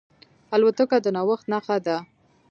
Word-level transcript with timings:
الوتکه 0.53 0.97
د 1.03 1.05
نوښت 1.15 1.45
نښه 1.51 1.77
ده. 1.85 1.97